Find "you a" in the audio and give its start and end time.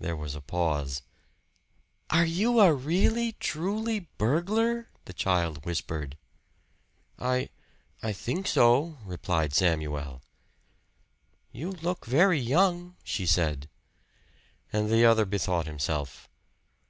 2.24-2.72